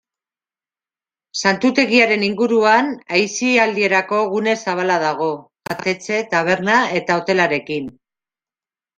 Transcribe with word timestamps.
Santutegiaren 1.49 2.23
inguruan 2.27 2.87
aisialdirako 3.17 4.21
gune 4.31 4.55
zabala 4.65 4.95
dago, 5.03 5.27
jatetxe, 5.71 6.17
taberna 6.33 6.79
eta 7.01 7.19
hotelarekin. 7.21 7.93